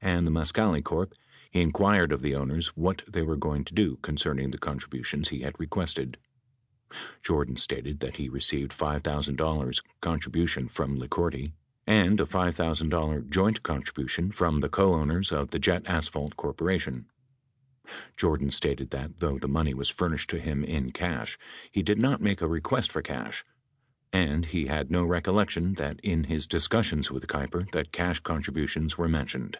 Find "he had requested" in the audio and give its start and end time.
5.28-6.16